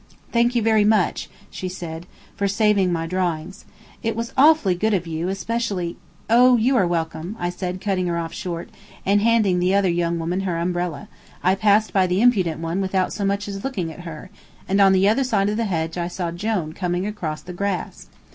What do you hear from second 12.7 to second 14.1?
without so much as looking at